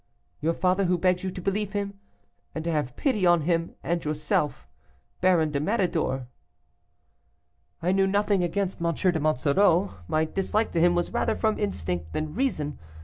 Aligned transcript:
"'Your 0.39 0.55
father, 0.55 0.85
who 0.85 0.97
begs 0.97 1.23
you 1.23 1.29
to 1.29 1.41
believe 1.43 1.73
him, 1.73 1.93
and 2.55 2.63
to 2.63 2.71
have 2.71 2.95
pity 2.95 3.23
on 3.23 3.41
him, 3.41 3.75
and 3.83 4.01
on 4.01 4.07
yourself, 4.09 4.67
"'BARON 5.21 5.51
DE 5.51 5.59
MÉRIDOR.' 5.59 6.25
"I 7.83 7.91
knew 7.91 8.07
nothing 8.07 8.43
against 8.43 8.81
M. 8.81 8.95
de 8.95 9.19
Monsoreau; 9.19 9.93
my 10.07 10.25
dislike 10.25 10.71
to 10.71 10.79
him 10.81 10.95
was 10.95 11.13
rather 11.13 11.35
from 11.35 11.59
instinct 11.59 12.13
than 12.13 12.33
reason. 12.33 12.79